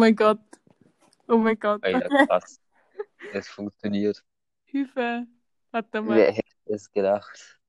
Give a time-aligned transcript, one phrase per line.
[0.00, 0.40] Oh mein Gott.
[1.28, 1.84] Oh mein Gott.
[1.84, 2.58] Alter, krass.
[3.34, 4.24] Es funktioniert.
[4.64, 5.26] Hilfe.
[5.72, 6.16] Warte mal.
[6.16, 7.60] Wer hätte es gedacht?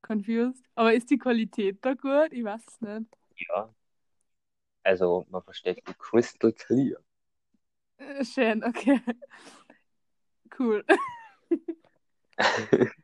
[0.00, 0.64] Confused.
[0.74, 2.32] Aber ist die Qualität da gut?
[2.32, 3.14] Ich weiß es nicht.
[3.36, 3.74] Ja.
[4.82, 6.98] Also, man versteht die crystal clear.
[7.98, 9.02] Äh, Schön, okay.
[10.58, 10.82] Cool.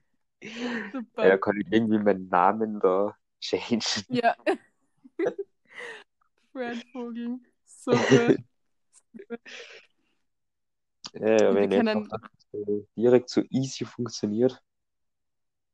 [0.43, 1.39] Ja, da Super.
[1.39, 3.83] kann ich irgendwie meinen Namen da changen.
[4.09, 4.37] Ja.
[6.53, 7.41] Fred Vogel.
[7.87, 8.37] So gut.
[11.15, 12.09] Ja, Wir wenn das
[12.53, 14.63] so direkt so easy funktioniert.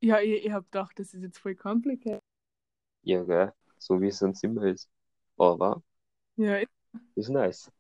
[0.01, 2.21] Ja, ich, ich hab gedacht, das ist jetzt voll complicated.
[3.03, 3.53] Ja, gell?
[3.79, 4.89] So wie es uns immer ist.
[5.37, 5.83] Aber
[6.37, 6.59] Ja,
[7.15, 7.71] ist nice.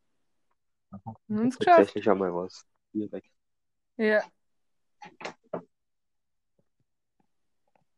[1.28, 1.60] geschafft.
[1.60, 2.64] Tatsächlich einmal was.
[2.92, 3.28] Direkt.
[3.96, 4.22] Ja.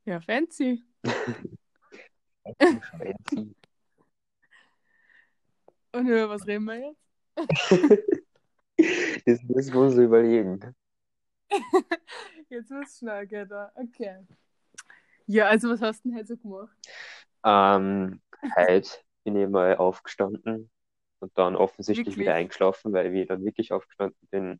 [0.06, 0.84] Ja, fancy.
[2.98, 3.54] Fancy.
[5.94, 7.00] Und über was reden wir jetzt?
[9.26, 10.74] Das müssen wir uns überlegen.
[12.50, 13.70] Jetzt wird's schnell gehen da.
[13.76, 14.18] Okay.
[15.26, 16.76] Ja, also was hast du denn heute so gemacht?
[17.44, 18.20] Ähm,
[18.56, 18.90] heute
[19.24, 20.70] bin ich mal aufgestanden
[21.20, 22.26] und dann offensichtlich Wirklich?
[22.26, 24.58] wieder eingeschlafen, weil ich dann wirklich aufgestanden bin.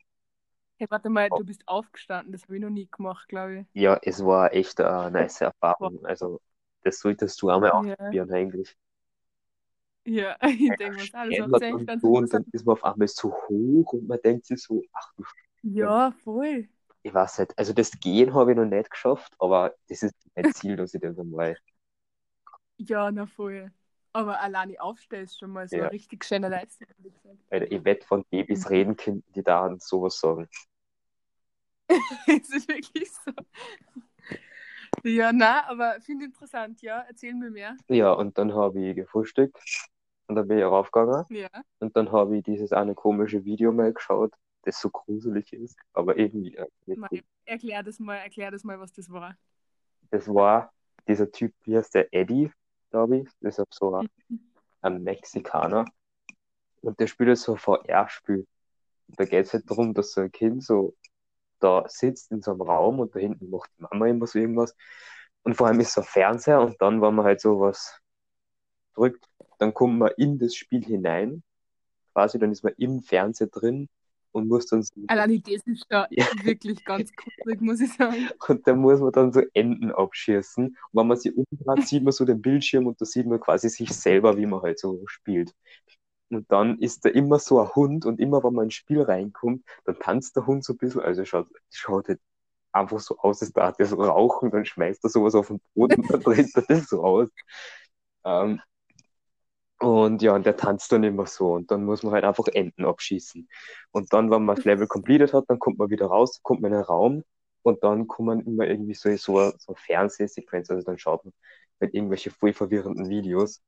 [0.78, 2.32] Hey, warte mal, du bist aufgestanden.
[2.32, 3.66] Das habe ich noch nie gemacht, glaube ich.
[3.74, 6.04] Ja, es war echt eine nice Erfahrung.
[6.06, 6.41] Also,
[6.82, 7.78] das solltest du einmal Ja.
[7.80, 8.76] ausprobieren eigentlich.
[10.05, 12.72] Ja, ich denke mir, das Ständert ist echt und ganz so, und dann ist man
[12.74, 15.24] auf einmal so hoch und man denkt sich so, ach du,
[15.62, 16.69] Ja, voll.
[17.02, 17.58] ich weiß nicht.
[17.58, 21.00] Also, das Gehen habe ich noch nicht geschafft, aber das ist mein Ziel, dass ich
[21.00, 21.56] das einmal.
[22.78, 23.70] Ja, na voll.
[24.12, 25.84] Aber alleine aufstehen ist schon mal so Ja.
[25.84, 26.86] eine richtig schöne Leistung.
[27.50, 30.48] Weil ich wette, von Babys reden könnten die da sowas sagen.
[32.26, 33.32] Es ist wirklich so.
[35.03, 37.00] Ja, na, aber finde interessant, ja.
[37.09, 37.76] Erzähl mir mehr.
[37.88, 39.59] Ja, und dann habe ich gefrühstückt
[40.26, 41.24] und dann bin ich raufgegangen.
[41.30, 41.48] Ja.
[41.80, 46.16] Und dann habe ich dieses eine komische Video mal geschaut, das so gruselig ist, aber
[46.16, 47.10] irgendwie äh, Mal,
[47.44, 49.36] erklär das mal, erklär das mal, was das war.
[50.10, 50.72] Das war
[51.06, 52.50] dieser Typ, wie heißt der Eddie,
[52.90, 53.28] glaube ich.
[53.40, 54.08] Das ist so ein,
[54.80, 55.84] ein Mexikaner.
[56.80, 58.46] Und der spielt so ein VR-Spiel.
[59.08, 60.94] Da geht es halt darum, dass so ein Kind so
[61.60, 64.76] da sitzt in so einem Raum und da hinten macht die Mama immer so irgendwas.
[65.42, 68.00] Und vor allem ist so ein Fernseher und dann, wenn man halt so was
[68.94, 69.26] drückt,
[69.64, 71.42] dann kommt man in das Spiel hinein.
[72.12, 73.88] Quasi, dann ist man im Fernseher drin
[74.32, 76.26] und muss dann so Alleine das ist da Ja.
[76.42, 78.28] wirklich ganz gruselig, muss ich sagen.
[78.48, 80.66] Und da muss man dann so Enden abschießen.
[80.66, 83.69] Und wenn man sie umdreht, sieht man so den Bildschirm und da sieht man quasi
[83.69, 85.54] sich selber, wie man halt so spielt.
[86.30, 89.64] Und dann ist da immer so ein Hund und immer, wenn man ins Spiel reinkommt,
[89.84, 91.00] dann tanzt der Hund so ein bisschen.
[91.00, 92.20] Also schaut, schaut halt
[92.72, 96.00] einfach so aus, als darf er so rauchen, dann schmeißt er sowas auf den Boden
[96.03, 97.28] und dann dreht er das so aus.
[98.24, 98.60] Ähm,
[99.84, 102.84] und ja, und der tanzt dann immer so und dann muss man halt einfach Enden
[102.84, 103.49] abschießen.
[103.93, 106.72] Und dann, wenn man das Level completed hat, dann kommt man wieder raus, kommt man
[106.72, 107.25] in den Raum
[107.62, 111.34] und dann kommen immer irgendwie so, so, so Fernsehsequenz, also dann schaut man
[111.81, 113.62] halt irgendwelche voll verwirrenden Videos,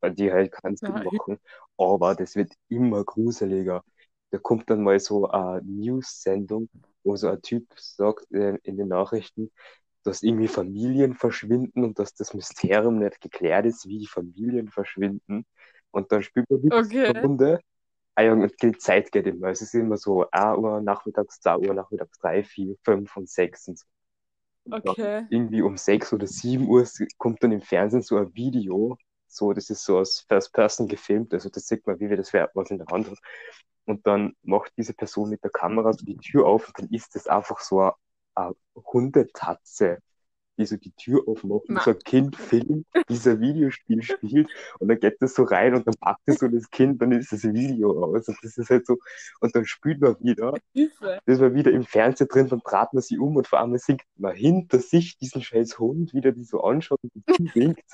[0.00, 1.38] weil die halt keinen Sinn Ja, machen.
[1.78, 3.84] Aber das wird immer gruseliger.
[4.30, 6.68] Da kommt dann mal so eine News-Sendung,
[7.04, 9.50] wo so ein Typ sagt äh, in den Nachrichten,
[10.06, 15.46] dass irgendwie Familien verschwinden und dass das Mysterium nicht geklärt ist, wie die Familien verschwinden.
[15.90, 17.12] Und dann spielt man wieder Okay.
[17.14, 17.60] eine Runde.
[18.16, 19.48] Ah ja, und die Zeit geht immer.
[19.50, 23.68] Es ist immer so 1 Uhr nachmittags, 2 Uhr nachmittags, 3, 4, 5 und 6
[23.68, 23.86] und so.
[24.82, 25.26] Und Okay.
[25.28, 26.86] irgendwie um 6 oder 7 Uhr
[27.18, 28.96] kommt dann im Fernsehen so ein Video.
[29.28, 31.32] So, das ist so aus First Person gefilmt.
[31.34, 33.18] Also das sieht man, wie wir das wer was in der Hand hat.
[33.86, 37.14] Und dann macht diese Person mit der Kamera so die Tür auf und dann ist
[37.14, 37.92] das einfach so eine,
[38.34, 39.98] eine Hundetatze,
[40.64, 44.48] so die Tür aufmacht und so ein Kind filmt, dieser Videospiel spielt
[44.78, 47.32] und dann geht das so rein und dann packt es so das Kind, dann ist
[47.32, 48.96] das Video aus und das ist halt so
[49.40, 50.54] und dann spielt man wieder.
[51.26, 54.02] Das war wieder im Fernseher drin, dann trat man sie um und vor allem sieht
[54.16, 57.84] man hinter sich diesen scheiß Hund wieder, die so anschaut und die winkt.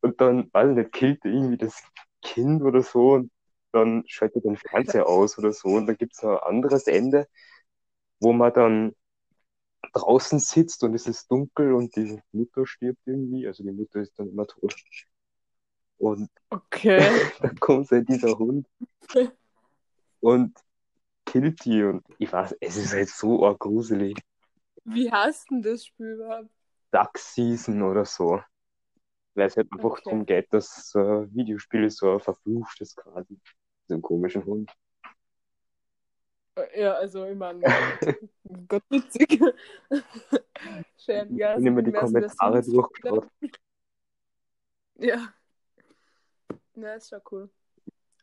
[0.00, 1.82] Und dann, weiß ich nicht, killt irgendwie das
[2.22, 3.30] Kind oder so und
[3.72, 7.26] dann schaltet den Fernseher aus oder so und dann gibt's noch ein anderes Ende,
[8.20, 8.94] wo man dann
[9.92, 14.18] draußen sitzt und es ist dunkel und die Mutter stirbt irgendwie, also die Mutter ist
[14.18, 14.74] dann immer tot.
[15.98, 17.08] Und Okay.
[17.40, 18.66] dann kommt halt dieser Hund
[20.20, 20.58] und
[21.26, 24.18] killt die und ich weiß, es ist halt so arg gruselig.
[24.84, 26.50] Wie heißt denn das Spiel überhaupt?
[26.92, 28.40] Duck Season oder so.
[29.34, 30.02] Weil es halt einfach Okay.
[30.04, 33.38] darum geht, dass so ein Videospiel ist so ein verfluchtes quasi.
[33.88, 34.70] So einen komischen Hund.
[36.76, 37.62] Ja, also ich meine,
[38.68, 39.40] Gott witzig.
[40.96, 41.58] Schön, ja.
[41.58, 43.28] Ich immer die Kommentare durchgeschaut.
[44.98, 45.32] Ja.
[46.74, 47.50] Ja, ist schon cool.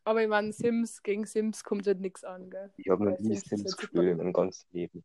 [0.04, 2.72] Aber ich meine, Sims gegen Sims kommt halt nichts an, gell?
[2.78, 5.04] Ich habe noch nie Sims halt gespielt in meinem ganzen Leben.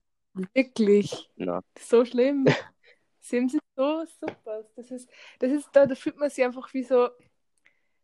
[0.52, 1.30] Wirklich.
[1.36, 2.46] Na, So schlimm.
[3.20, 4.64] Sims ist so super.
[4.76, 7.08] Das ist, das ist, da, da fühlt man sich einfach wie so,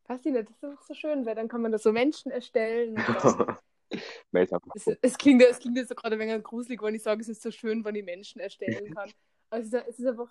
[0.07, 2.31] weiß ich nicht, das ist einfach so schön, weil dann kann man da so Menschen
[2.31, 2.97] erstellen.
[4.33, 7.29] Es es, klingt, es klingt jetzt so gerade ein wenig gruselig, wenn ich sage, es
[7.29, 9.11] ist so schön, wenn ich Menschen erstellen kann.
[9.51, 10.31] Also es ist einfach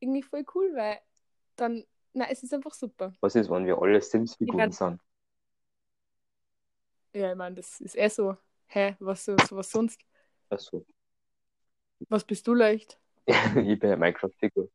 [0.00, 0.98] irgendwie voll cool, weil
[1.54, 3.12] dann, na, es ist einfach super.
[3.20, 5.00] Was ist, wenn wir alle Sims-Figuren sind?
[7.14, 8.36] Ja, ich meine, das ist eh so.
[8.66, 10.00] Hä, was, so, so was sonst?
[10.50, 10.84] Achso.
[12.08, 12.98] Was bist du leicht?
[13.26, 14.68] ich bin eine Minecraft-Figur.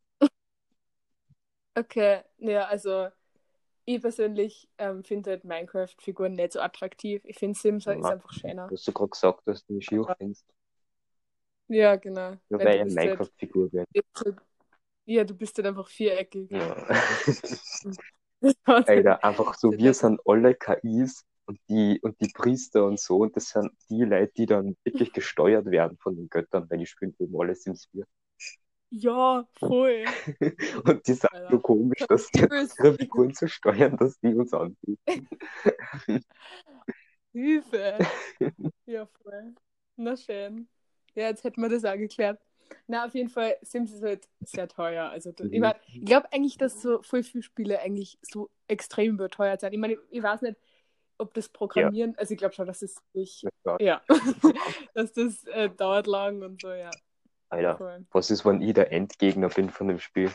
[1.75, 3.09] Okay, ja, also
[3.85, 7.21] ich persönlich ähm, finde halt Minecraft-Figuren nicht so attraktiv.
[7.25, 8.11] Ich finde Sims halt ist Ja.
[8.11, 8.67] einfach schöner.
[8.67, 10.45] Du hast du gerade gesagt, dass du mich schier findest.
[11.67, 12.35] Ja, genau.
[12.49, 13.85] Nur Weil ich eine halt, Minecraft-Figur bin.
[15.05, 16.51] ja, du bist halt einfach viereckig.
[16.51, 16.75] Ja.
[18.65, 23.35] Alter, einfach so, wir sind alle KIs und die, und die Priester und so, und
[23.35, 27.15] das sind die Leute, die dann wirklich gesteuert werden von den Göttern, weil die spielen
[27.19, 28.05] eben alle Sims 4.
[28.93, 30.03] Ja, voll.
[30.85, 31.49] Und die sind Alter.
[31.49, 32.45] so komisch, dass die
[32.97, 35.27] Figuren zu steuern, dass die uns anbieten.
[37.33, 37.99] Hilfe.
[38.87, 39.55] Ja, voll.
[39.95, 40.67] Na schön.
[41.15, 42.41] Ja, jetzt hätten wir das auch geklärt.
[42.87, 45.09] Na, auf jeden Fall, Sims ist halt sehr teuer.
[45.09, 45.59] Also, ich, Mhm.
[45.59, 49.71] mein, ich glaube eigentlich, dass so voll viele Spiele eigentlich so extrem überteuert sind.
[49.71, 50.57] Ich meine, ich, ich weiß nicht,
[51.17, 53.77] ob das Programmieren, also ich glaube schon, dass es sich, Ja.
[53.79, 54.01] ja,
[54.93, 56.89] dass das äh, dauert lang und so, ja.
[57.51, 58.05] Alter, Voll.
[58.11, 60.31] was ist, wenn ich der Endgegner bin von dem Spiel?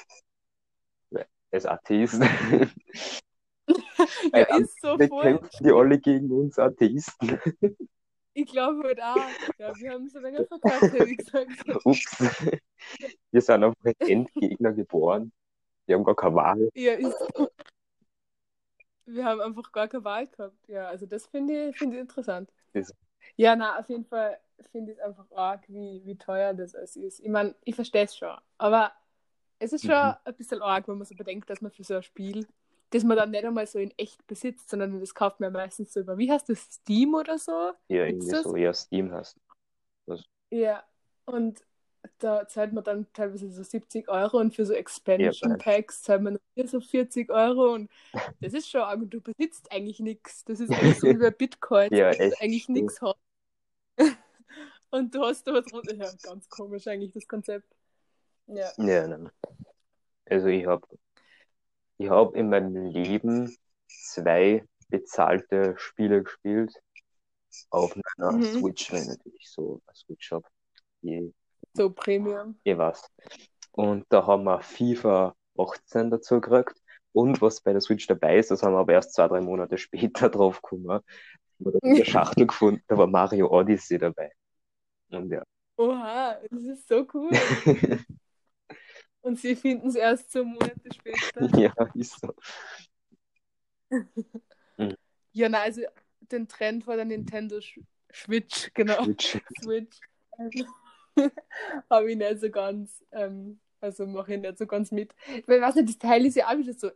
[1.51, 2.21] Als Atheist.
[3.99, 5.23] Ja, Alter, ist so Wir voll.
[5.23, 7.41] kämpfen die alle gegen uns Atheisten.
[8.35, 9.17] Ich glaube halt auch.
[9.59, 11.51] Ja, wir haben so lange verkackt, ich gesagt.
[11.85, 12.05] Ups.
[13.33, 15.33] Wir sind einfach als Endgegner geboren.
[15.87, 16.69] Wir haben gar keine Wahl.
[16.75, 17.49] Ja, ist so.
[19.07, 20.69] Wir haben einfach gar keine Wahl gehabt.
[20.69, 22.51] Ja, also das finde ich, finde ich interessant.
[22.73, 22.95] Ist-
[23.37, 24.39] Ja, na, auf jeden Fall
[24.73, 27.21] finde ich es einfach arg, wie, wie teuer das alles ist.
[27.21, 28.93] Ich meine, ich verstehe es schon, aber
[29.59, 30.15] es ist schon Mhm.
[30.25, 32.47] ein bisschen arg, wenn man so bedenkt, dass man für so ein Spiel,
[32.91, 36.01] das man dann nicht einmal so in echt besitzt, sondern das kauft man meistens so
[36.01, 37.73] über, wie heißt das, Steam oder so?
[37.89, 38.45] Ja, irgendwie das?
[38.45, 39.37] so, ja, Steam hast.
[40.51, 40.85] Ja,
[41.25, 41.63] und
[42.19, 46.39] da zahlt man dann teilweise so 70 Euro und für so Expansion Packs zahlt man
[46.55, 47.91] hier so 40 Euro und
[48.41, 50.45] das ist schon arg und du besitzt eigentlich nichts.
[50.45, 53.17] Das ist eigentlich so wie bei Bitcoin, Ja, dass du eigentlich nichts hast.
[54.91, 55.95] Und du hast da was drunter.
[55.95, 57.67] Ja, ganz komisch eigentlich das Konzept.
[58.47, 58.71] Ja.
[58.79, 59.31] Ja, nein.
[60.25, 60.87] Also ich habe
[61.99, 63.55] ich hab in meinem Leben
[63.89, 66.73] zwei bezahlte Spiele gespielt
[67.71, 68.43] auf meiner Mhm.
[68.45, 70.47] Switch, weil ich natürlich so eine Switch habe.
[71.77, 72.59] So Premium.
[72.65, 73.09] je was.
[73.73, 76.81] Und da haben wir FIFA 18 dazu gekriegt.
[77.13, 79.79] Und was bei der Switch dabei ist, das haben wir aber erst zwei, drei Monate
[79.79, 80.91] später drauf gekommen.
[80.91, 81.03] Haben
[81.59, 84.33] da in der Schachtel gefunden, da war Mario Odyssey dabei.
[85.11, 85.43] Und ja.
[85.77, 87.31] Oha, das ist so cool.
[89.21, 91.59] Und sie finden es erst so Monate später.
[91.59, 92.33] ja, ist so.
[95.33, 95.83] Ja, na, also
[96.21, 97.61] den Trend vor der Nintendo
[98.13, 99.05] Switch, genau.
[99.05, 99.39] Switch.
[99.63, 100.01] Switch.
[101.91, 105.15] Habe ich nicht so ganz, ähm, also mache ich nicht so ganz mit.
[105.47, 106.91] Weil ich weiß nicht, das Teil ist ja auch wieder so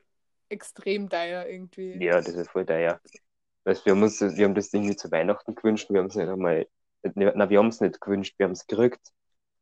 [0.49, 2.03] extrem teuer irgendwie.
[2.03, 3.01] Ja, das ist voll teuer.
[3.65, 6.29] Weißt, wir haben uns, wir haben das irgendwie zu Weihnachten gewünscht, wir haben es nicht
[6.29, 6.67] einmal,
[7.15, 9.01] na, wir haben es nicht gewünscht, wir haben es gekriegt.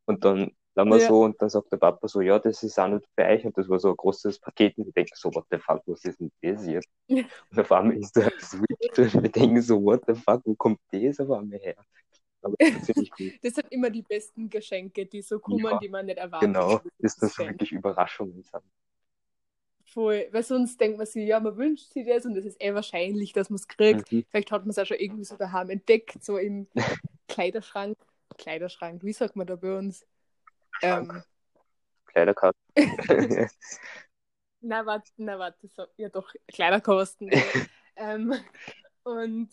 [0.06, 1.08] Und dann waren wir Ja.
[1.08, 3.58] so, und dann sagt der Papa so, ja, das ist auch nicht für euch, und
[3.58, 6.20] das war so ein großes Paket, und wir denken so, what the fuck, was ist
[6.20, 6.88] denn das jetzt?
[7.08, 7.24] Ja.
[7.50, 10.80] Und auf einmal ist der Switch, und wir denken so, what the fuck, wo kommt
[10.92, 11.74] das auf einmal her?
[12.42, 13.10] Aber das ist.
[13.42, 16.48] Das sind immer die besten Geschenke, die so kommen, Ja, die man nicht erwartet.
[16.48, 17.50] Genau, dass das Geschenk.
[17.52, 18.62] wirklich Überraschungen sind.
[19.84, 20.28] Voll.
[20.32, 23.32] Weil sonst denkt man sich, ja, man wünscht sich das und es ist eh wahrscheinlich,
[23.32, 24.12] dass man es kriegt.
[24.12, 24.24] Mhm.
[24.28, 26.68] Vielleicht hat man es auch schon irgendwie so daheim entdeckt, so im
[27.28, 27.96] Kleiderschrank.
[28.36, 30.06] Kleiderschrank, wie sagt man da bei uns?
[30.82, 31.22] Ähm,
[32.06, 32.62] Kleiderkasten.
[34.60, 37.30] na, warte, na, warte, so, ja doch, Kleiderkosten.
[37.32, 37.42] ja.
[37.96, 38.34] ähm,
[39.04, 39.48] und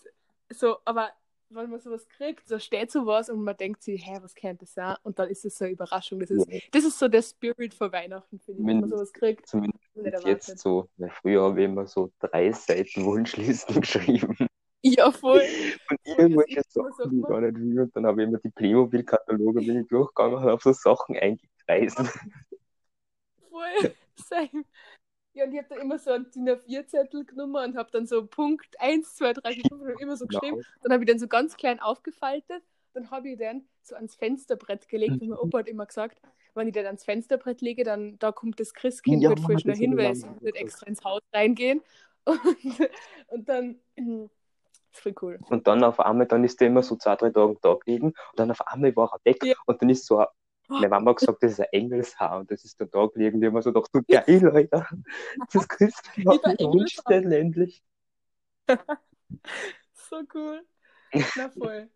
[0.49, 1.11] so, aber
[1.55, 4.73] wenn man sowas kriegt, so steht sowas und man denkt sich, hä, was könnte das
[4.73, 4.95] sein?
[5.03, 6.19] Und dann ist es so eine Überraschung.
[6.19, 6.59] Das ist, Ja.
[6.71, 9.47] das ist so der Spirit vor Weihnachten, finde ich, wenn man sowas kriegt.
[9.47, 9.79] Zumindest
[10.25, 14.35] jetzt so, weil früher habe ich immer so drei Seiten Wunschlisten geschrieben.
[14.81, 15.41] Ja, voll.
[15.89, 17.79] Und irgendwelche so Sachen, die ich gar nicht will.
[17.81, 21.97] Und dann habe ich immer die Playmobil-Kataloge bin ich durchgegangen und habe so Sachen eingekreist.
[23.49, 23.95] Voll.
[24.17, 24.65] Same.
[25.35, 28.25] Ja, und ich habe dann immer so einen DIN A4-Zettel genommen und habe dann so
[28.25, 30.61] Punkt 1, 2, 3, 4, 5 und immer so geschrieben.
[30.81, 32.63] Dann habe ich den so ganz klein aufgefaltet.
[32.93, 35.21] Dann habe ich den so ans Fensterbrett gelegt.
[35.21, 36.21] Und mein Opa hat immer gesagt,
[36.53, 39.75] wenn ich den ans Fensterbrett lege, dann da kommt das Christkind Ja, halt voll schnell
[39.75, 41.81] hin, weil es nicht extra ins Haus reingehen.
[42.25, 42.89] Und,
[43.27, 43.75] und dann,
[44.91, 45.39] ist voll cool.
[45.49, 48.15] Und dann auf einmal, dann ist der immer so zwei, drei Tage da gelegen und
[48.39, 49.53] dann auf einmal war er weg Ja.
[49.67, 50.25] und dann ist so ein,
[50.67, 53.61] meine Mama hat gesagt, das ist ein Engelshaar und das ist da gelegen, die haben
[53.61, 54.87] so gedacht, so geil, Alter,
[55.53, 56.67] das kriegst du noch Engelshaar.
[56.69, 57.83] Rundstellen endlich.
[59.93, 60.63] So cool.
[61.35, 61.89] Na voll.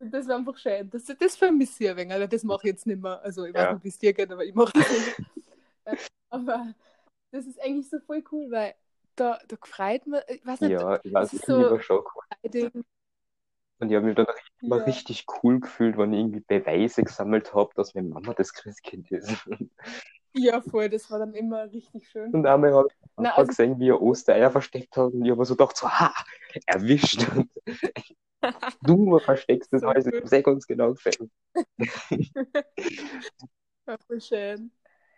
[0.00, 0.90] Das war einfach schön.
[0.90, 3.22] Das, das vermisse ich ein wenig, das mache ich jetzt nicht mehr.
[3.22, 3.72] Also ich weiß Ja.
[3.74, 5.18] nicht, wie es dir geht, aber ich mache das nicht.
[5.84, 5.96] Äh,
[6.30, 6.74] Aber
[7.30, 8.74] das ist eigentlich so voll cool, weil
[9.16, 12.84] da, da freut man, ich weiß nicht, Ja, ich weiß, das ist so- cool.
[13.80, 14.26] Und ich habe mich dann
[14.62, 14.84] immer Ja.
[14.84, 19.30] richtig cool gefühlt, wenn ich irgendwie Beweise gesammelt habe, dass meine Mama das Christkind ist.
[20.34, 22.32] ja voll, das war dann immer richtig schön.
[22.32, 25.44] Und einmal habe ich Na, also- gesehen, wie er Ostereier versteckt hat und ich habe
[25.44, 26.12] so gedacht, so, ha,
[26.66, 27.26] erwischt.
[28.82, 31.30] du versteckst das alles, ich habe sehr ganz genau gesehen.
[33.86, 34.70] Ja, voll schön.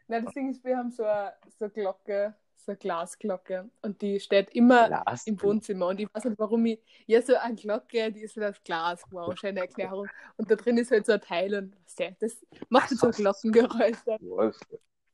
[0.08, 4.02] Na, das Ding ist, wir haben so eine, so eine Glocke, so eine Glasglocke und
[4.02, 5.26] die steht immer Glas.
[5.26, 8.56] im Wohnzimmer und ich weiß nicht, warum ich, ja, so eine Glocke, die ist halt
[8.56, 12.00] aus Glas, wow, schöne Erklärung und da drin ist halt so ein Teil und weißt
[12.00, 14.18] du, das macht jetzt so Glockengeräusche.
[14.20, 14.58] Was?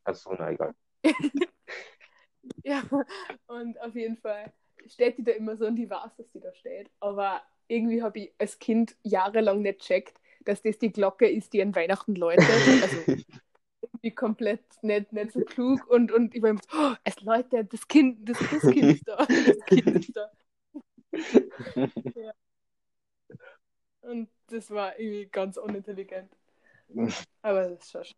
[0.04, 0.74] Also, na egal.
[2.64, 2.82] Ja,
[3.46, 4.52] und auf jeden Fall
[4.86, 8.18] steht die da immer so und die weiß, dass die da steht, aber irgendwie habe
[8.18, 12.44] ich als Kind jahrelang nicht checkt, dass das die Glocke ist, die an Weihnachten läutet,
[12.82, 12.96] also
[14.02, 17.72] irgendwie komplett nicht, nicht so klug und, und ich war immer so, oh, es läutet,
[17.72, 20.30] das Kind, das Christkind ist da, das Kind ist da.
[24.00, 26.28] Und das war irgendwie ganz unintelligent.
[27.42, 28.16] Aber das ist schon schön.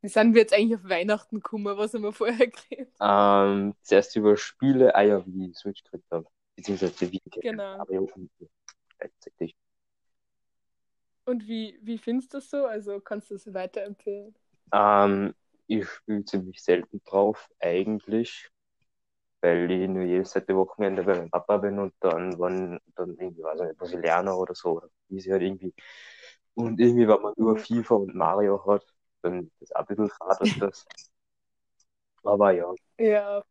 [0.00, 1.76] Wie sind wir jetzt eigentlich auf Weihnachten gekommen?
[1.76, 2.94] Was haben wir vorher geredet?
[3.00, 6.26] ähm, zuerst über Spiele, ah ja, wie ich Switch gekriegt habe.
[6.54, 7.80] Beziehungsweise wie ich Genau.
[7.80, 8.30] Aber ja, und
[8.98, 9.54] gleichzeitig.
[11.26, 12.64] Und wie, wie findest du das so?
[12.64, 14.34] Also kannst du es weiterempfehlen?
[14.72, 15.34] Ähm,
[15.66, 18.50] ich spiele ziemlich selten drauf, eigentlich,
[19.42, 23.42] weil ich nur jedes zweite Wochenende bei meinem Papa bin und dann, wann, dann irgendwie,
[23.42, 25.74] weiß ich nicht, was ich lerne oder so, oder wie sie halt irgendwie.
[26.54, 27.58] Und irgendwie, wenn man nur Mhm.
[27.58, 28.84] FIFA und Mario hat,
[29.22, 30.86] dann ist auch ein bisschen schade, das.
[32.24, 33.42] Aber ja, Ja,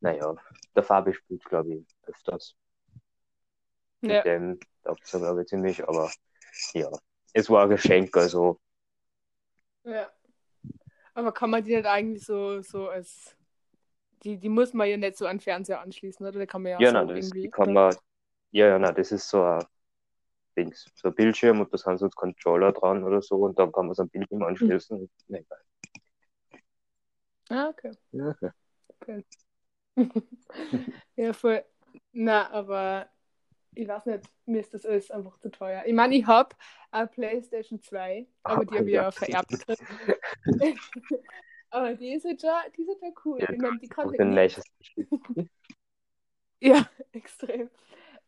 [0.00, 0.34] naja,
[0.76, 2.54] der Fabi spielt, glaube ich, öfters.
[4.06, 4.26] Mit ja.
[4.26, 6.10] dem taugt es, glaube ich, ziemlich, aber
[6.74, 6.90] ja,
[7.32, 8.60] es war ein Geschenk, also
[9.84, 10.10] ja.
[11.20, 13.36] Aber kann man die nicht eigentlich so, so als.
[14.24, 16.40] Die, die muss man ja nicht so an den Fernseher anschließen, oder?
[16.40, 17.52] Da kann man ja, Ja, so nein, das irgendwie.
[17.52, 17.96] kann man,
[18.52, 19.64] ja, ja, nein, das ist so ein
[20.56, 23.86] Dings, so ein Bildschirm und da sind so Controller dran oder so und dann kann
[23.86, 25.10] man so ein Bildschirm anschließen.
[25.28, 25.60] Nee, egal.
[27.50, 27.90] Ah, okay.
[28.12, 28.34] Ja,
[29.02, 29.24] okay.
[31.16, 31.64] ja, voll.
[32.12, 33.10] Na, aber
[33.74, 35.84] ich weiß nicht, mir ist das alles einfach zu teuer.
[35.86, 36.54] Ich meine, ich habe
[36.90, 39.50] eine PlayStation 2, aber die habe ich ja vererbt
[41.70, 43.40] aber die ist halt schon, die ist halt schon cool.
[43.40, 44.50] Ja, ich meine, die kann
[44.80, 45.08] Spiel.
[46.62, 47.70] Ja, extrem.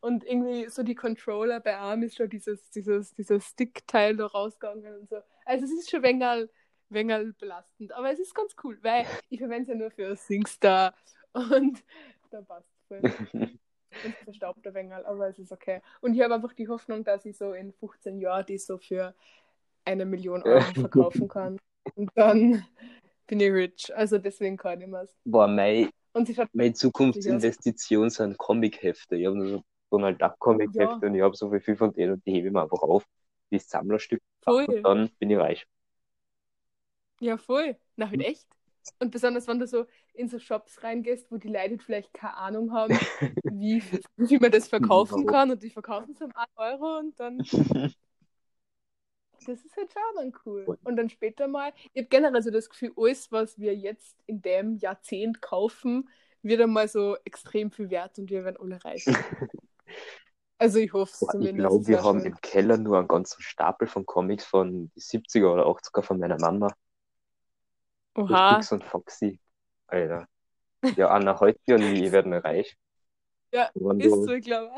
[0.01, 5.01] Und irgendwie so die Controller bei Arm ist schon dieses, dieses, dieses Stick-Teil da rausgegangen
[5.01, 5.17] und so.
[5.45, 6.49] Also es ist schon wenig,
[6.89, 10.95] wenig belastend, aber es ist ganz cool, weil ich verwende es ja nur für SingStar
[11.35, 11.85] und
[12.31, 13.59] da passt es
[14.05, 15.81] ein wenig, aber es ist okay.
[16.01, 19.15] Und ich habe einfach die Hoffnung, dass ich so in 15 Jahren die so für
[19.85, 21.59] eine Million Euro verkaufen kann.
[21.95, 22.65] Und dann
[23.27, 23.97] bin ich rich.
[23.97, 29.17] Also deswegen kann ich mir Boah, mein, Und sie meine Zukunftsinvestition sind Comichefte.
[29.17, 31.09] Ich habe nur so Donald Duck Comichefte Ja.
[31.09, 33.05] und ich habe so viel von denen und die hebe ich mir einfach auf.
[33.51, 34.23] Die Sammlerstück.
[34.43, 34.65] voll.
[34.67, 35.67] Und dann bin ich reich.
[37.21, 37.77] Ja, voll.
[37.97, 38.47] Na, halt echt.
[38.99, 42.73] Und besonders, wenn du so in so Shops reingehst, wo die Leute vielleicht keine Ahnung
[42.73, 42.95] haben,
[43.45, 43.83] wie,
[44.17, 47.39] wie man das verkaufen kann und die verkaufen es um 1 Euro und dann,
[49.47, 50.79] das ist halt schon dann cool.
[50.85, 54.41] Und dann später mal, ich habe generell so das Gefühl, alles, was wir jetzt in
[54.43, 56.09] dem Jahrzehnt kaufen,
[56.43, 59.05] wird einmal so extrem viel wert und wir werden alle reich.
[60.59, 61.57] Also ich hoffe es Boah, ich zumindest.
[61.57, 65.53] glaube, wir haben schon- im Keller nur einen ganzen Stapel von Comics von die 70er
[65.53, 66.69] oder 80er von meiner Mama.
[68.16, 68.54] Oha.
[68.54, 69.38] Fix und Foxy.
[69.88, 70.26] Alter.
[70.97, 72.76] Ja, Anna, heute und ich werden reich.
[73.52, 74.71] Ja, Wenn Ist du, so, ich glaube.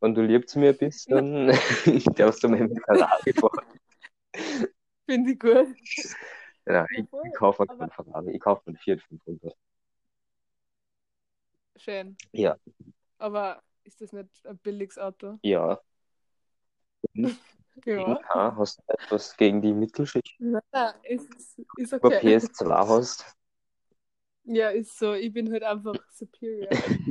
[0.00, 1.46] wenn du lieb zu mir bist, dann
[2.16, 3.66] darfst du mir mit Ferrari fahren.
[5.06, 5.76] Finde ich gut.
[6.66, 9.54] Ja, ich, ich kaufe keinen Ferrari, ich kaufe einen Fiat 500.
[11.76, 12.16] Schön.
[12.32, 12.56] Ja,
[13.18, 15.38] Aber ist das nicht ein billiges Auto?
[15.42, 15.80] ja.
[17.84, 18.18] Ja.
[18.56, 20.60] Hast du etwas gegen die Mittelschicht Na,
[21.02, 21.28] ist,
[21.76, 22.36] ist über okay.
[22.36, 23.24] PS2 hast?
[24.44, 25.14] Ja, ist so.
[25.14, 26.68] Ich bin halt einfach superior.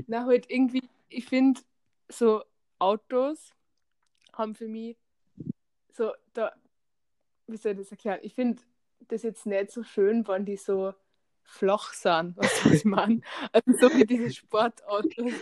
[0.07, 1.61] Na, halt irgendwie, ich finde,
[2.09, 2.43] so
[2.79, 3.53] Autos
[4.33, 4.97] haben für mich
[5.93, 6.53] so, da,
[7.47, 8.19] wie soll ich das erklären?
[8.21, 8.61] Ich finde
[9.07, 10.93] das jetzt nicht so schön, wenn die so
[11.43, 13.21] flach sind, was ich meine?
[13.51, 15.33] Also so wie diese Sportautos,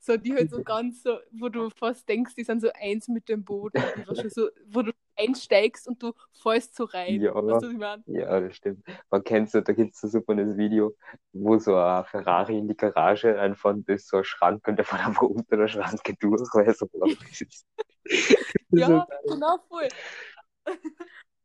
[0.00, 3.28] so die halt so ganz so, wo du fast denkst, die sind so eins mit
[3.28, 3.82] dem Boden,
[4.28, 7.20] so, wo du einsteigst und du fällst so rein.
[7.20, 8.84] Ja, weißt du, ich ja, das stimmt.
[9.10, 10.96] Man kennt so, da gibt es so super ein Video,
[11.32, 14.84] wo so ein Ferrari in die Garage reinfahren, da ist so ein Schrank und der
[14.84, 17.08] fährt einfach unter der Schranke durch, weil er so flach
[17.40, 17.66] ist.
[18.72, 19.88] Das Ja, genau, voll.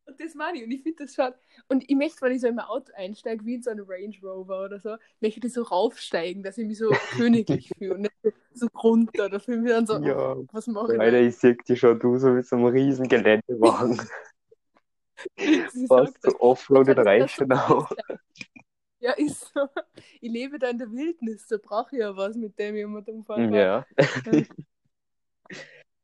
[0.07, 0.63] Und das meine ich.
[0.63, 1.33] Und ich finde das schon.
[1.67, 4.15] Und ich möchte, wenn ich so in mein Auto einsteige, wie in so einen Range
[4.21, 8.13] Rover oder so, möchte ich so raufsteigen, dass ich mich so königlich fühle und nicht
[8.53, 9.29] so, runter.
[9.29, 10.99] Da fühle ich mich dann so, Ja, oh, was mache ich?
[10.99, 13.97] Alter, ich sehe dich schon, du so mit so einem riesen Geländewagen.
[15.37, 15.73] das.
[15.73, 17.07] so offroaded Das- das-
[17.39, 17.91] reichen auch.
[18.99, 19.67] Ja, ist so.
[20.19, 22.95] Ich lebe da in der Wildnis, da brauche ich ja was, mit dem ich dem
[22.95, 23.53] umfahren kann.
[23.53, 23.85] Ja.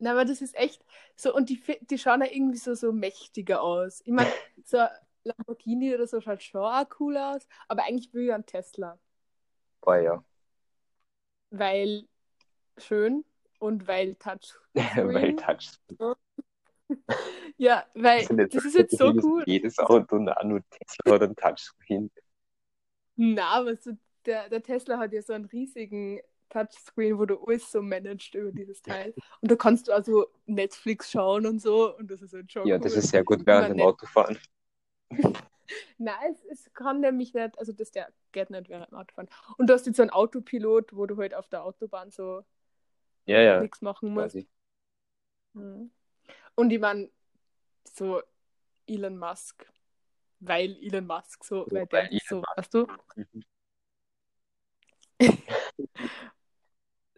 [0.01, 0.84] Na, aber das ist echt
[1.15, 4.01] so, und die, die schauen ja irgendwie so, so mächtiger aus.
[4.03, 4.31] Ich meine,
[4.65, 4.89] so ein
[5.24, 8.98] Lamborghini oder so schaut schon auch cool aus, aber eigentlich will ich einen Tesla,
[9.79, 10.25] Boah, ja.
[11.51, 12.08] weil
[12.77, 13.24] schön
[13.60, 14.63] und weil Touchscreen.
[15.13, 16.15] Weil Touchscreen.
[17.58, 19.43] Ja, weil jetzt das ist jetzt so cool.
[19.46, 22.12] Jedes Auto, na, nur Tesla hat einen Touchscreen.
[23.15, 23.91] Na, aber so,
[24.25, 26.20] der, der Tesla hat ja so einen riesigen
[26.51, 29.13] Touchscreen, wo du alles so managst über dieses Teil.
[29.41, 32.75] Und da kannst du also Netflix schauen und so, und das ist halt schon Ja,
[32.77, 32.81] cool.
[32.84, 33.81] das ist sehr gut während dem.
[33.81, 34.38] Autofahren.
[35.98, 39.29] Nein, es, es kann nämlich nicht, also das der geht nicht während dem Autofahren.
[39.58, 42.43] Und du hast jetzt so einen Autopilot, wo du halt auf der Autobahn so
[43.25, 44.38] Ja, ja, nichts machen musst.
[45.53, 45.91] Mhm.
[46.55, 47.10] Und ich meine,
[47.85, 48.22] so
[48.87, 49.66] Elon Musk,
[50.40, 52.57] weil Elon Musk so, So, weil der so, Musk.
[52.57, 53.44] weißt du, Mhm.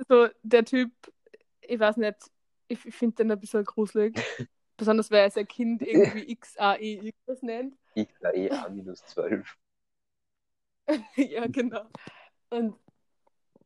[0.07, 0.91] so der Typ,
[1.61, 2.17] ich weiß nicht,
[2.67, 4.15] ich, ich finde den ein bisschen gruselig.
[4.77, 7.77] Besonders weil er sein Kind irgendwie XAE irgendwas nennt.
[7.95, 9.45] XAE A-12.
[11.15, 11.85] ja, genau.
[12.49, 12.75] Und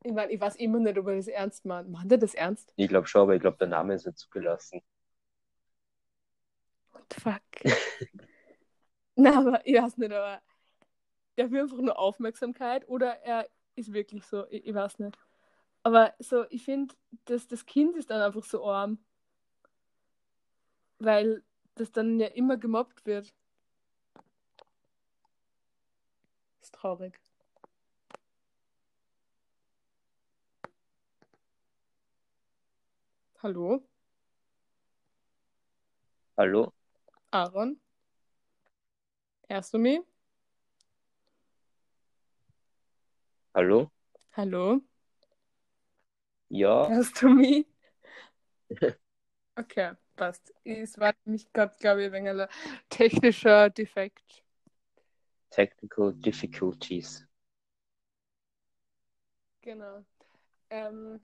[0.04, 1.90] ich meine, ich weiß immer nicht, ob er das ernst meint.
[1.90, 2.72] Meint er das ernst?
[2.76, 4.82] Ich glaube schon, aber ich glaube, der Name ist nicht zugelassen.
[6.92, 7.42] What the fuck?
[9.16, 10.42] Na, aber ich weiß nicht, aber
[11.38, 15.18] der will einfach nur Aufmerksamkeit oder er ist wirklich so, ich, ich weiß nicht.
[15.88, 18.98] Aber so, ich finde, dass das Kind ist dann einfach so arm.
[21.00, 21.46] Weil
[21.76, 23.34] das dann ja immer gemobbt wird.
[26.60, 27.18] Ist traurig.
[33.42, 33.88] Hallo,
[36.36, 36.74] Hallo?
[37.32, 37.80] Aaron?
[39.48, 40.02] Hörst du mich?
[43.54, 43.90] Hallo?
[44.34, 44.82] Hallo?
[46.50, 47.68] Ja, Hörst du mich?
[49.58, 50.54] Okay, passt.
[50.64, 52.48] Es war nämlich gerade, glaube ich, ein wenig
[52.90, 54.44] technischer Defekt.
[55.52, 57.26] Technical Difficulties.
[59.62, 60.04] Genau.
[60.72, 61.22] Ähm,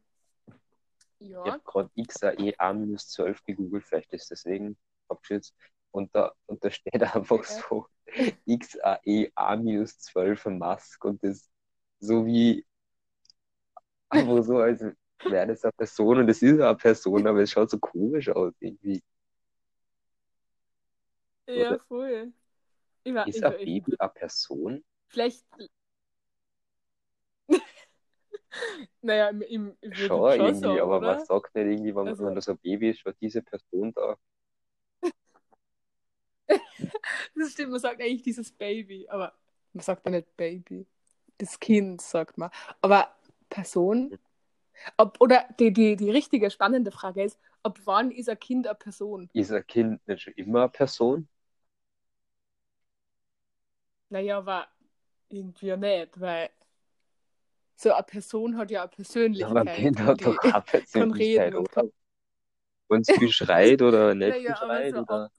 [1.42, 5.56] Ich ja, habe gerade XAE A-12 gegoogelt, vielleicht ist deswegen abgeschützt.
[5.92, 7.64] Und da, und da steht einfach Ja.
[7.70, 7.88] so
[8.48, 11.50] XAE A-12 Mask und das
[12.00, 12.66] so wie
[14.10, 14.82] einfach so, als
[15.26, 18.54] wäre das eine Person und es ist eine Person, aber es schaut so komisch aus
[18.60, 19.02] irgendwie.
[21.48, 22.34] ja, Oder- voll.
[23.06, 24.84] Ich war, Ist ich ein war echt- Baby eine Person?
[25.08, 25.46] Vielleicht.
[29.02, 31.16] naja, im, im, im Schon schon irgendwie, so, aber oder?
[31.16, 34.18] man sagt nicht irgendwie, wenn, Also- wenn das ein Baby ist, schaut diese Person da.
[37.36, 39.34] Das stimmt, man sagt eigentlich dieses Baby, aber
[39.74, 40.86] man sagt ja nicht Baby.
[41.40, 42.52] Das Kind, sagt man.
[42.82, 43.16] Aber
[43.50, 44.18] Person?
[44.98, 48.76] Ob, oder die, die, die richtige spannende Frage ist, ab wann ist ein Kind eine
[48.76, 49.30] Person?
[49.34, 51.28] Ist ein Kind nicht schon immer eine Person?
[54.10, 54.68] Naja, aber
[55.30, 56.50] irgendwie ja nicht, weil
[57.76, 59.52] so eine Person hat ja eine Persönlichkeit.
[59.52, 61.90] Aber ein Kind hat doch keine Persönlichkeit, und oder?
[62.90, 65.32] Wenn es viel schreit oder nicht viel Naja, aber schreit, so oder?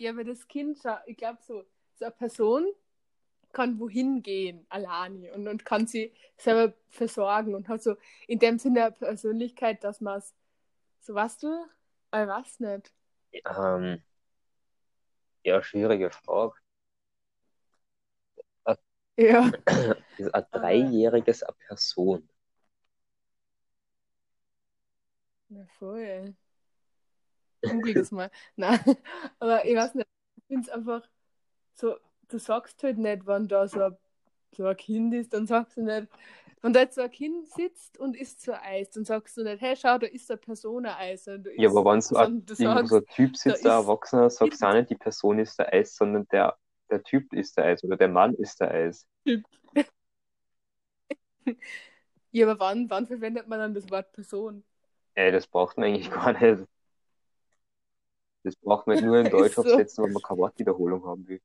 [0.00, 1.64] Ja, aber das Kind, ich glaube so,
[1.96, 2.66] so eine Person
[3.58, 7.96] kann wohin gehen, alleine und, und kann sie selber versorgen und hat so
[8.28, 10.32] in dem Sinne eine Persönlichkeit, dass man es,
[11.00, 11.48] so weißt du,
[12.12, 12.92] ich weiß nicht.
[13.32, 14.00] Ähm,
[15.42, 16.54] ja, schwierige Frage.
[19.16, 19.50] Ja,
[20.18, 22.28] Ist ein Dreijähriges eine Person?
[25.50, 26.34] na voll.
[27.62, 28.30] Google das mal.
[28.56, 28.78] Nein,
[29.40, 31.08] aber ich weiß nicht, ich finde es einfach
[31.74, 31.96] so,
[32.28, 33.96] du sagst halt nicht, wenn da so ein,
[34.56, 36.08] so ein Kind ist, dann sagst du nicht,
[36.60, 39.60] wenn da jetzt so ein Kind sitzt und isst so Eis, dann sagst du nicht,
[39.60, 41.26] hey, schau, da ist eine Person ein Eis.
[41.26, 44.74] Ja, aber wenn so ein, sagst, so ein Typ sitzt, ist Erwachsener, sagst du auch
[44.74, 46.56] nicht, die Person ist der Eis, sondern der
[46.90, 49.06] der Typ ist der Eis oder der Mann ist der Eis.
[52.30, 54.62] Ja, aber wann, wann verwendet man dann das Wort Person?
[55.14, 56.68] Ey, das braucht man eigentlich gar nicht.
[58.42, 59.62] Das braucht man nur in Deutsch so.
[59.62, 61.40] aufsetzen, wenn man keine Wortwiederholung haben will.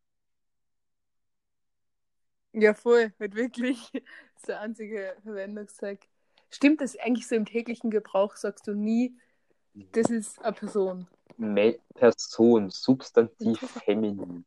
[2.53, 3.91] Ja, voll, halt wirklich.
[3.91, 4.01] Das
[4.37, 6.07] ist der einzige Verwendungszweck.
[6.49, 9.17] Stimmt das eigentlich so im täglichen Gebrauch, sagst du nie,
[9.73, 11.07] das ist eine Person?
[11.37, 14.45] Me Person, Substantiv feminin.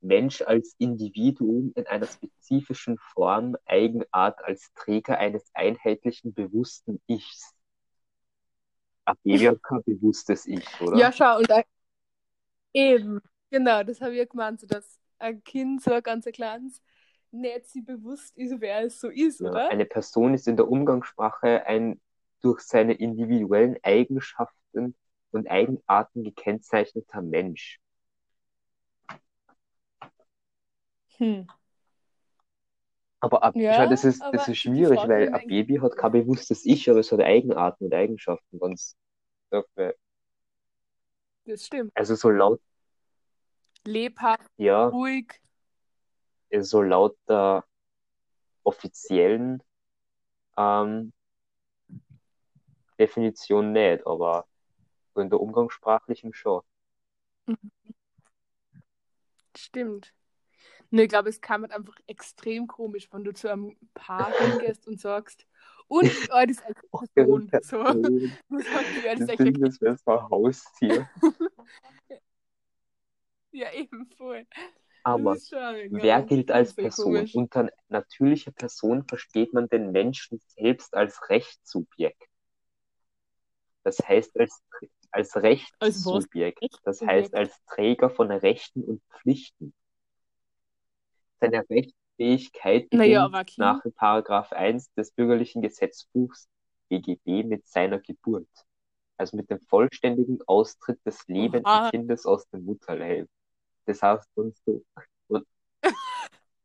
[0.00, 7.54] Mensch als Individuum in einer spezifischen Form, Eigenart als Träger eines einheitlichen, bewussten Ichs.
[9.22, 10.98] Baby hat kein bewusstes Ich, oder?
[10.98, 11.64] Ja, schau, und ein...
[12.72, 16.82] eben, genau, das habe ich ja gemeint, so dass ein Kind, so ein ganz kleines,
[17.34, 19.70] nicht sich bewusst ist, wer es so ist, Ja, oder?
[19.70, 22.00] Eine Person ist in der Umgangssprache ein
[22.42, 24.94] durch seine individuellen Eigenschaften
[25.32, 27.80] und Eigenarten gekennzeichneter Mensch.
[31.18, 31.42] Hm.
[33.20, 36.66] Aber ab, Ja, schau, das ist, das ist schwierig, weil ein Baby hat kein bewusstes
[36.66, 38.60] Ich, aber es hat Eigenarten und Eigenschaften.
[38.60, 38.96] Wenn's,
[41.46, 41.92] Das stimmt.
[41.94, 42.60] also so laut,
[43.86, 45.40] Lebhaft, ja, ruhig.
[46.62, 47.64] So laut der
[48.62, 49.62] offiziellen
[50.56, 51.12] ähm,
[52.98, 54.46] Definition nicht, aber
[55.14, 56.62] so in der umgangssprachlichen schon.
[59.56, 60.14] Stimmt.
[60.90, 64.86] Ne, ich glaube, es kam halt einfach extrem komisch, wenn du zu einem Paar hingehst
[64.86, 65.46] und sagst,
[65.88, 67.50] und wie alt ist eine Person?
[67.62, 67.82] So,
[68.48, 71.08] du sagst, ist Das Ding, das wäre ein Haustier.
[73.56, 74.48] Ja, eben voll.
[75.04, 75.36] Aber
[75.90, 77.14] wer gilt als Person?
[77.14, 77.34] komisch.
[77.34, 82.26] Unter natürlicher Person versteht man den Menschen selbst als Rechtssubjekt.
[83.84, 84.62] Das heißt als,
[85.10, 86.64] als Rechtssubjekt.
[86.84, 89.74] Das heißt als Träger von Rechten und Pflichten.
[91.38, 96.48] Seine Rechtsfähigkeit beginnt nach Paragraph 1 des bürgerlichen Gesetzbuchs
[96.88, 98.48] BGB mit seiner Geburt.
[99.18, 101.90] Also mit dem vollständigen Austritt des lebenden Oha.
[101.90, 103.28] Kindes aus dem Mutterleib.
[103.86, 104.82] Das heißt, sonst so,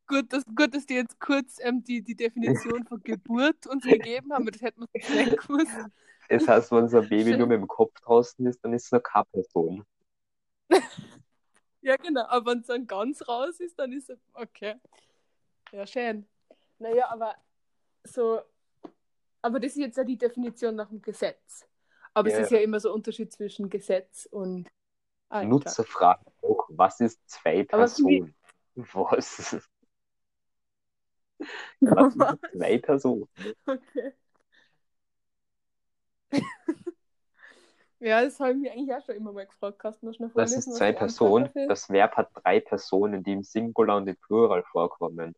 [0.08, 4.34] Gut, dass, gut, dass die jetzt kurz ähm, die, die Definition von Geburt uns gegeben
[4.34, 5.71] haben, das hätten wir so schnell gewusst.
[6.29, 8.91] das heißt, wenn so ein Baby nur mit dem Kopf draußen ist, dann ist es
[8.91, 9.86] noch keine Person.
[11.82, 12.25] Ja, genau.
[12.27, 14.75] Aber wenn es dann ganz raus ist, dann ist es okay.
[15.71, 16.27] Ja, schön.
[16.77, 17.36] Naja, aber
[18.03, 18.41] so,
[19.41, 21.65] aber das ist jetzt ja die Definition nach dem Gesetz.
[22.13, 22.38] Aber Ja.
[22.38, 24.67] es ist ja immer so ein Unterschied zwischen Gesetz und
[25.29, 25.47] Alter.
[25.47, 28.33] Nutzer fragen auch, was ist zwei Personen?
[28.75, 29.37] Was?
[32.53, 33.27] Zwei Personen?
[33.65, 34.13] Okay.
[37.99, 39.79] ja, das habe ich mich eigentlich auch schon immer mal gefragt.
[39.79, 41.49] Kannst du noch schnell Das ist zwei Personen.
[41.67, 45.35] Das Verb hat drei Personen, die im Singular und im Plural vorkommen.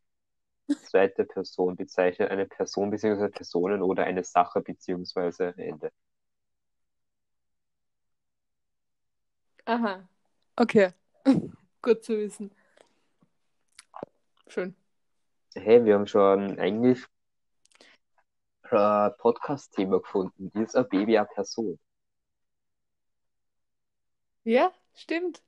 [0.67, 3.29] Zweite Person bezeichnet eine Person bzw.
[3.29, 5.53] Personen oder eine Sache bzw.
[5.57, 5.91] Ende.
[9.65, 10.07] Aha.
[10.57, 10.93] Okay.
[11.81, 12.51] Gut zu wissen.
[14.47, 14.75] Schön.
[15.55, 17.05] Hey, wir haben schon eigentlich
[18.63, 20.51] ein Podcast-Thema gefunden.
[20.61, 21.79] Ist ein Baby eine Person?
[24.43, 25.43] Ja, stimmt.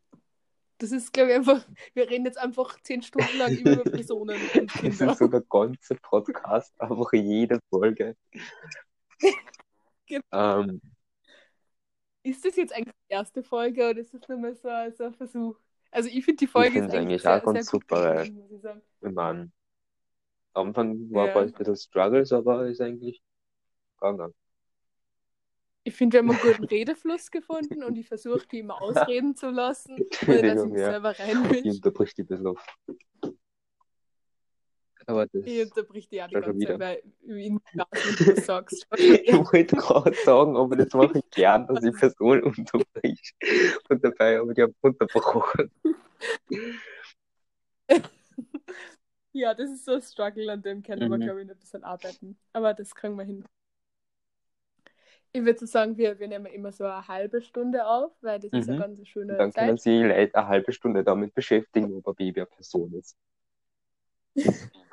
[0.80, 4.70] Das ist, glaube ich, einfach, wir reden jetzt einfach zehn Stunden lang über Personen und
[4.74, 5.12] Das Kinder.
[5.14, 8.16] ist so der ganze Podcast, einfach jede Folge.
[10.06, 10.60] Genau.
[10.60, 10.82] Ähm,
[12.24, 15.14] Ist das jetzt eigentlich die erste Folge oder ist das nur mal so, so ein
[15.14, 15.58] Versuch?
[15.92, 18.52] Also ich finde die Ich Folge find's ist eigentlich sehr, auch ganz gut super, muss
[18.52, 18.82] ich sagen.
[19.02, 19.52] ich mein,
[20.54, 21.40] am Anfang war Ja.
[21.42, 23.22] ein bisschen Struggles, aber ist eigentlich
[24.00, 24.34] gegangen.
[25.86, 29.50] Ich finde, wir haben einen guten Redefluss gefunden und ich versuche, die immer ausreden zu
[29.50, 30.92] lassen, ohne dass ich mich Ja.
[30.92, 31.70] selber reinmische.
[31.70, 32.66] unterbricht die ein bisschen auf.
[35.06, 38.88] Aber das, Ich unterbrich die auch die ganze Zeit, weil in wenn du sagst.
[38.98, 43.34] ich wollte gerade sagen, aber das mache ich gern, dass ich Personen unterbrich.
[43.90, 45.72] Und dabei habe ich die unterbrochen.
[49.36, 51.22] Ja, das ist so ein Struggle, an dem können wir, Mhm.
[51.22, 52.38] glaube ich, ein bisschen arbeiten.
[52.54, 53.44] Aber das kriegen wir hin.
[55.32, 58.54] Ich würde so sagen, wir, wir nehmen immer so eine halbe Stunde auf, weil das
[58.54, 58.74] ist Mhm.
[58.74, 59.80] eine ganz schöne Dann können Zeit.
[59.80, 63.18] Sie Leute eine halbe Stunde damit beschäftigen, ob ein Baby eine Person ist.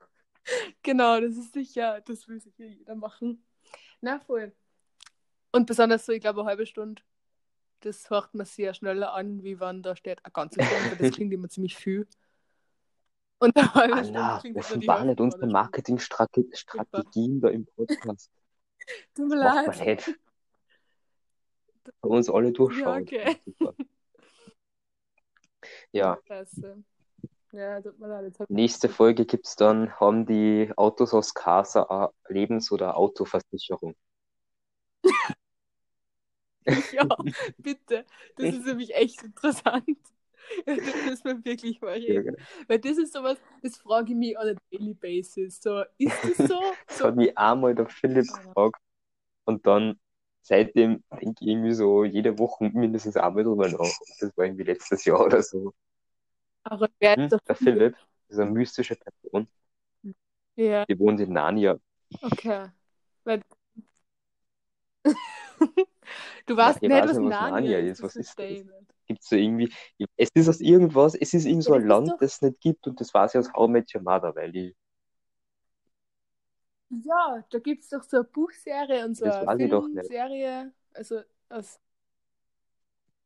[0.82, 3.44] Genau, das ist sicher, das will sicher jeder machen.
[4.00, 4.52] Na, voll.
[5.52, 7.02] Und besonders so, ich glaube, eine halbe Stunde,
[7.80, 10.96] das hört man sehr schneller an, wie wenn da steht eine ganze Stunde.
[10.96, 12.06] Das klingt immer ziemlich viel.
[13.38, 15.52] Und eine halbe Stunde Anna, klingt so die offenbar Hälfte nicht unsere Stunde.
[15.52, 18.30] Marketingstrategien da im Podcast.
[19.14, 19.66] Tut mir Das leid.
[19.66, 20.20] man nicht.
[22.00, 23.06] Bei uns alle durchschauen.
[23.10, 23.36] Ja, okay.
[25.92, 26.82] Ja, Klasse.
[27.52, 28.36] Ja, tut mir leid.
[28.48, 33.94] Nächste Folge gibt's dann, haben die Autos aus Casa eine Lebens- oder Autoversicherung.
[36.90, 37.06] Ja,
[37.62, 38.06] bitte.
[38.36, 39.84] Das ist nämlich echt interessant.
[40.66, 42.22] Das wir wirklich mal Ja, reden.
[42.22, 42.46] genau.
[42.66, 45.60] Weil das ist sowas, das frage ich mich on a daily basis.
[45.62, 46.76] So, ist das so?
[46.88, 48.54] Das so hat mich einmal der Philipp Ja.
[48.54, 48.80] gefragt.
[49.46, 50.00] Und dann
[50.42, 53.98] seitdem denke ich irgendwie so jede Woche mindestens einmal drüber nach.
[54.20, 55.74] Das war irgendwie letztes Jahr oder so.
[56.70, 57.32] Aber wer Hm?
[57.32, 57.96] ist der Philipp
[58.28, 59.48] ist eine mystische Person.
[60.56, 61.78] Ja, Die wohnt in Narnia.
[62.22, 62.70] okay.
[63.24, 63.42] Weil...
[66.46, 68.02] du weißt ich nicht, nicht, was Narnia Narnia ist.
[68.02, 68.46] Was ist das?
[68.50, 68.94] ich nicht.
[69.06, 69.72] Gibt so irgendwie,
[70.16, 72.86] es ist aus irgendwas, es ist irgend so ein Land, doch- das es nicht gibt
[72.86, 74.76] und das weiß ich aus How I Met Your Mother, weil die,
[76.90, 79.68] Ja, da gibt es doch so eine Buchserie und so Das eine.
[79.68, 80.72] Filmserie.
[80.94, 81.80] Also, aus,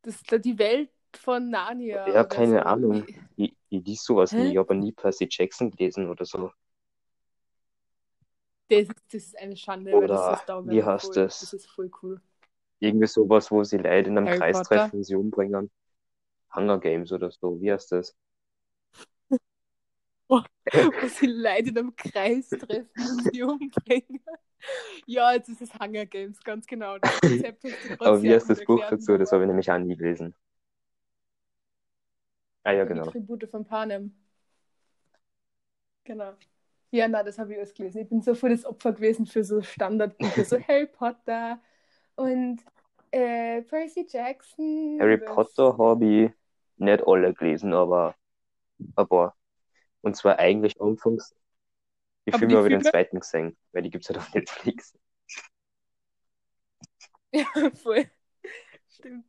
[0.03, 2.15] das die Welt von Narnia.
[2.15, 2.67] Ja, keine so.
[2.67, 3.05] Ahnung.
[3.75, 4.39] Wie- ich, ich lies sowas Hä?
[4.39, 6.51] nie, ich habe nie Percy Jackson gelesen oder so.
[8.69, 11.41] Das ist, das ist eine Schande, weil das Oder ist wie heißt voll, das?
[11.41, 12.21] Das ist voll cool.
[12.81, 14.69] Irgendwie sowas, wo sie Leute in einem Harry Kreis Potter?
[14.69, 15.71] treffen und sie umbringen.
[16.55, 18.17] Hunger Games oder so, wie heißt das?
[21.01, 24.21] Wo sie Leute in einem Kreis treffen und sie umbringen.
[25.07, 26.99] Ja, jetzt ist es Hunger Games, ganz genau.
[26.99, 29.19] Das Konzept gerade Aber wie heißt das Buch dazu?
[29.19, 30.35] Das habe ich nämlich auch nie gelesen.
[32.65, 33.01] Ah ja, Die genau.
[33.01, 34.13] Tribute von Panem.
[36.05, 36.35] Genau.
[36.91, 38.03] Ja, na, das habe ich alles gelesen.
[38.03, 41.61] Ich bin so voll das Opfer gewesen für so Standardbücher, so Harry Potter
[42.17, 42.61] und
[43.11, 44.99] äh, Percy Jackson.
[45.01, 46.31] Harry Potter habe ich
[46.77, 48.15] nicht alle gelesen, aber
[48.97, 49.35] ein paar.
[50.03, 51.35] Und zwar eigentlich anfangs.
[52.27, 54.35] Die Aber Filme die habe ich den zweiten gesehen, weil die gibt es halt auf
[54.35, 54.95] Netflix.
[57.33, 57.47] Ja,
[57.83, 58.07] voll.
[58.91, 59.25] Stimmt.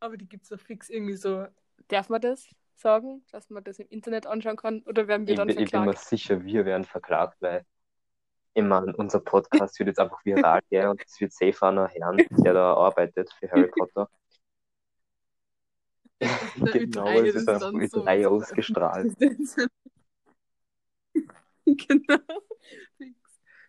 [0.00, 1.46] Aber die gibt es doch fix irgendwie so.
[1.86, 4.82] Darf man das sagen, dass man das im Internet anschauen kann?
[4.82, 6.08] Oder werden wir Ich, dann bin- ich bin mir verklagt?
[6.08, 7.64] sicher, wir werden verklagt, weil
[8.54, 12.16] ich meine, unser Podcast wird jetzt einfach viral gehen und es wird safe einer Herrn,
[12.16, 14.08] der da arbeitet für Harry Potter.
[16.58, 19.16] Genau, Ö3 es ist einfach dann so- Ö3 so ausgestrahlt.
[21.64, 22.18] genau.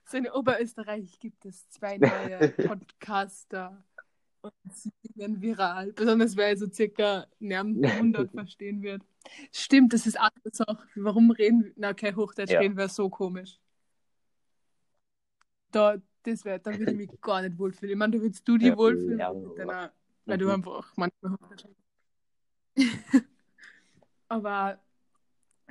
[0.05, 3.83] So in Oberösterreich gibt es zwei neue Podcaster.
[4.41, 5.91] Und sie werden viral.
[5.93, 9.01] Besonders weil so circa närmend 100 verstehen wird.
[9.51, 10.77] Stimmt, das ist auch eine Sache.
[10.95, 11.71] Warum reden wir?
[11.75, 12.59] Na, okay, Hochdeutsch Ja.
[12.61, 13.59] reden wäre so komisch.
[15.71, 17.91] Da, das wäre, da würde ich mich gar nicht wohlfühlen.
[17.93, 19.91] Ich meine, da würdest du dich Ja, wohlfühlen, ja, mit deiner,
[20.25, 20.51] weil du Mhm.
[20.53, 21.65] einfach manchmal Hochdeutsch.
[24.29, 24.79] Aber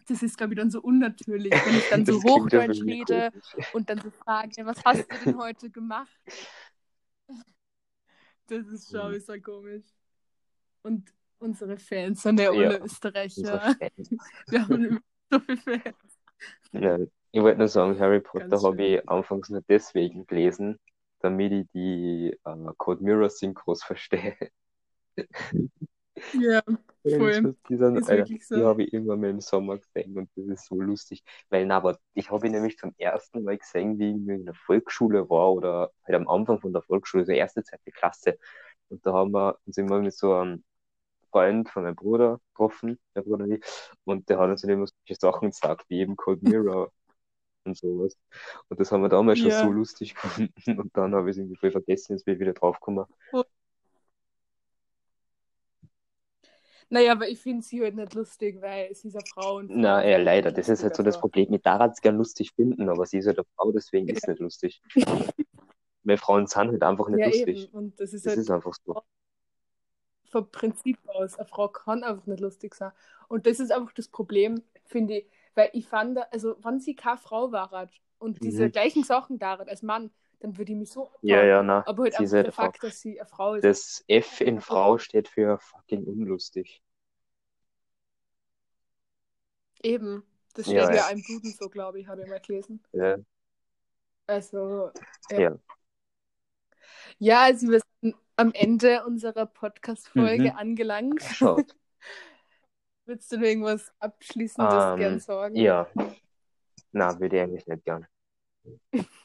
[0.07, 3.72] das ist, glaube ich, dann so unnatürlich, wenn ich dann so Hochdeutsch rede komisch.
[3.72, 6.11] und dann so frage, was hast du denn heute gemacht?
[8.48, 9.06] Das ist schon Mhm.
[9.06, 9.84] ein bisschen komisch.
[10.82, 13.76] Und unsere Fans sind ja Ja, alle Unsere Österreicher.
[14.50, 16.18] Wir haben so viele Fans.
[16.72, 16.98] Ja,
[17.32, 20.78] ich wollte nur sagen, Harry Potter habe ich anfangs nur deswegen gelesen,
[21.20, 24.37] damit ich die äh, Code Mirror Synchros verstehe.
[26.32, 26.62] Ja,
[27.16, 27.55] Voll.
[27.68, 28.57] Die, sind, Ist Alter, so.
[28.57, 31.23] die habe ich irgendwann mal im Sommer gesehen und das ist so lustig.
[31.51, 34.55] Weil, na, aber ich habe ihn nämlich zum ersten Mal gesehen, wie ich in der
[34.55, 38.38] Volksschule war oder halt am Anfang von der Volksschule, so erste, zweite Klasse.
[38.88, 40.64] Und da haben wir uns immer mit so einem
[41.31, 43.64] Freund von meinem Bruder getroffen, der Bruder und ich,
[44.05, 46.90] und der hat uns dann immer solche Sachen gesagt, wie eben Cold Mirror
[47.64, 48.16] und sowas.
[48.68, 49.62] Und das haben wir damals schon Ja.
[49.64, 50.81] so lustig gefunden.
[50.81, 53.07] Und dann habe ich es irgendwie voll vergessen, jetzt bin ich wieder draufgekommen.
[56.90, 59.57] Naja, aber ich finde sie halt nicht lustig, weil sie ist eine Frau.
[59.57, 60.51] Und Na, ja, sind leider.
[60.53, 61.18] Das ist halt so das.
[61.18, 61.51] Problem.
[61.51, 64.27] Mit Dara es gern lustig finden, aber sie ist halt eine Frau, deswegen ist es
[64.27, 64.83] nicht lustig.
[66.05, 67.66] Weil Frauen sind halt einfach nicht Ja, lustig.
[67.66, 67.66] eben.
[67.66, 69.03] Und das ist Das halt ist einfach so.
[70.31, 71.37] vom Prinzip aus.
[71.38, 72.92] Eine Frau kann einfach nicht lustig sein.
[73.29, 75.31] Und das ist einfach das Problem, finde ich.
[75.55, 78.70] Weil ich fand, also, wenn sie keine Frau war und diese Mhm.
[78.70, 81.11] gleichen Sachen da als Mann, dann würde ich mich so.
[81.22, 81.85] Ja, ja, na.
[81.87, 82.62] Aber halt sie einfach der Frau.
[82.64, 83.64] Fakt, dass sie eine Frau ist.
[83.64, 86.83] Das F in Frau steht für fucking unlustig.
[89.83, 90.24] Eben.
[90.55, 91.09] Das steht Ja, ja, ja.
[91.11, 92.83] im Duden so, glaube ich, habe ich mal gelesen.
[92.92, 93.16] Ja.
[94.27, 94.90] Also,
[95.31, 95.57] Ja.
[97.18, 100.57] ja, also wir sind am Ende unserer Podcast-Folge Mhm.
[100.57, 101.20] angelangt.
[101.38, 101.77] Schaut.
[103.07, 105.57] Würdest du noch irgendwas Abschließendes Ähm, gern sagen?
[105.57, 105.88] Ja.
[106.92, 108.07] Na, würde ich eigentlich nicht gern.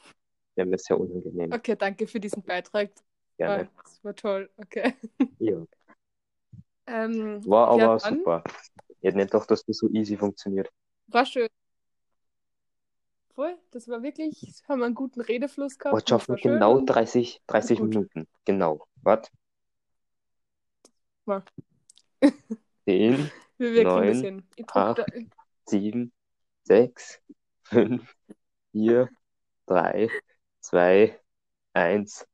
[0.54, 1.52] Wäre mir sehr unangenehm.
[1.52, 2.90] Okay, danke für diesen Beitrag.
[3.36, 3.68] Gerne.
[3.74, 4.50] Ah, das war toll.
[4.56, 4.94] Okay.
[5.38, 5.64] Ja.
[6.86, 8.44] Ähm, War aber super.
[9.00, 10.70] Ich hätte nicht gedacht, dass das so easy funktioniert.
[11.08, 11.48] War schön.
[13.34, 15.96] Voll, das war wirklich, haben wir einen guten Redefluss gehabt.
[15.96, 17.88] Das schaffen wir genau und- 30, 30 gut.
[17.88, 18.28] Minuten.
[18.44, 18.86] Genau.
[19.02, 19.28] Was?
[21.24, 21.44] War.
[22.84, 24.48] 10, Wir, wir kriegen das Neun, hin.
[24.56, 24.98] Ich druck acht.
[24.98, 25.06] da,
[25.66, 26.12] sieben,
[26.62, 27.20] sechs,
[27.62, 28.14] fünf,
[28.72, 29.08] vier,
[29.66, 30.08] drei,
[30.64, 31.20] zwei,
[31.74, 32.26] eins.